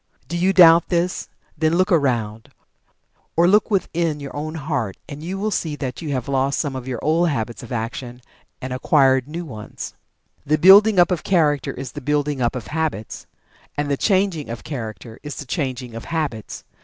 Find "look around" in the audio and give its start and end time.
1.75-2.49